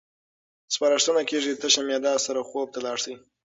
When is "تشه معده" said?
1.61-2.13